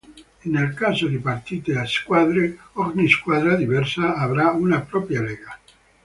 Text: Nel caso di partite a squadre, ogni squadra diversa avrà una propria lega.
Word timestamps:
Nel 0.49 0.73
caso 0.73 1.05
di 1.05 1.19
partite 1.19 1.77
a 1.77 1.85
squadre, 1.85 2.57
ogni 2.71 3.07
squadra 3.07 3.55
diversa 3.55 4.15
avrà 4.15 4.49
una 4.49 4.81
propria 4.81 5.21
lega. 5.21 5.59